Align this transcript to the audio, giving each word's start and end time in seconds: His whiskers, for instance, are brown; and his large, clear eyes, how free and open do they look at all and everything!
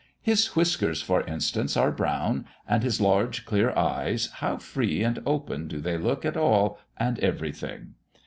His 0.23 0.55
whiskers, 0.55 1.03
for 1.03 1.21
instance, 1.27 1.77
are 1.77 1.91
brown; 1.91 2.45
and 2.67 2.81
his 2.81 2.99
large, 2.99 3.45
clear 3.45 3.69
eyes, 3.77 4.29
how 4.37 4.57
free 4.57 5.03
and 5.03 5.19
open 5.27 5.67
do 5.67 5.79
they 5.79 5.99
look 5.99 6.25
at 6.25 6.35
all 6.35 6.79
and 6.97 7.19
everything! 7.19 7.93